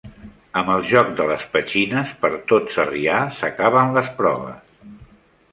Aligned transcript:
Amb 0.61 0.71
el 0.75 0.79
joc 0.91 1.11
de 1.19 1.27
les 1.31 1.43
petxines 1.57 2.15
per 2.25 2.33
tot 2.53 2.73
Sarrià 2.79 3.21
s'acaben 3.43 3.97
les 3.99 4.11
proves. 4.23 4.77